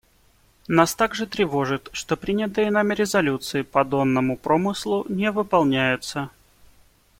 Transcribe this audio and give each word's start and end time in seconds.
Нас 0.67 0.95
также 0.95 1.27
тревожит, 1.27 1.89
что 1.93 2.17
принятые 2.17 2.71
нами 2.71 2.95
резолюции 2.95 3.61
по 3.61 3.85
донному 3.85 4.35
промыслу 4.35 5.05
не 5.09 5.29
выполняются. 5.29 6.31